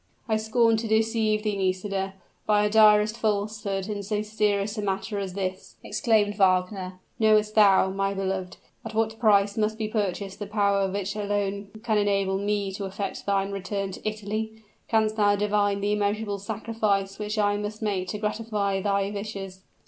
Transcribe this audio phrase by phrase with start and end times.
[0.27, 2.15] "I scorn to deceive thee, Nisida,
[2.47, 6.99] by a direct falsehood in so serious a matter as this," exclaimed Wagner.
[7.19, 11.99] "Knowest thou, my beloved, at what price must be purchased the power which alone can
[11.99, 14.63] enable me to effect thy return to Italy?
[14.87, 19.61] canst thou divine the immeasurable sacrifice which I must make to gratify thy wishes?"